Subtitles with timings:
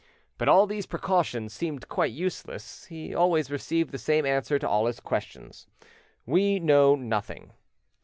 [0.39, 4.87] But all these precautions seemed quite useless: he always received the same answer to all
[4.87, 5.67] his questions,
[6.25, 7.51] "We know nothing."